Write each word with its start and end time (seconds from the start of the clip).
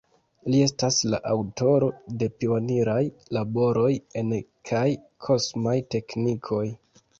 Li 0.51 0.59
estas 0.67 0.95
la 1.13 1.19
aŭtoro 1.31 1.89
de 2.23 2.29
pioniraj 2.39 2.97
laboroj 3.39 3.93
en 4.23 4.35
kaj 4.73 4.85
kosmaj 5.29 5.79
teknikoj. 5.97 6.67